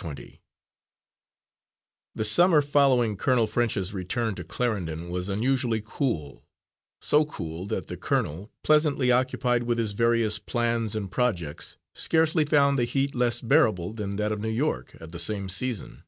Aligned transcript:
Twenty 0.00 0.42
The 2.14 2.22
summer 2.24 2.62
following 2.62 3.16
Colonel 3.16 3.48
French's 3.48 3.92
return 3.92 4.36
to 4.36 4.44
Clarendon 4.44 5.08
was 5.10 5.28
unusually 5.28 5.82
cool, 5.84 6.44
so 7.02 7.24
cool 7.24 7.66
that 7.66 7.88
the 7.88 7.96
colonel, 7.96 8.52
pleasantly 8.62 9.10
occupied 9.10 9.64
with 9.64 9.78
his 9.78 9.90
various 9.94 10.38
plans 10.38 10.94
and 10.94 11.10
projects, 11.10 11.78
scarcely 11.96 12.44
found 12.44 12.78
the 12.78 12.84
heat 12.84 13.16
less 13.16 13.40
bearable 13.40 13.92
than 13.92 14.14
that 14.14 14.30
of 14.30 14.38
New 14.38 14.48
York 14.50 14.96
at 15.00 15.10
the 15.10 15.18
same 15.18 15.48
season. 15.48 16.04